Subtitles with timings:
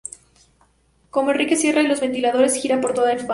[1.11, 3.29] Como Enrique Sierra y los Ventiladores giró por toda España.